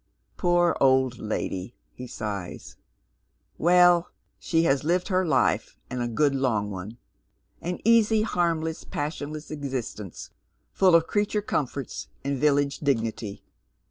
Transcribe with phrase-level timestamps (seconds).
[0.35, 2.75] "Poor old lady," he sighs.
[3.59, 6.97] "Well, she has lived her life, and K good long one.
[7.61, 10.31] An easy, harmless, passionless existence,
[10.71, 13.43] full of creature comforts and village dignity.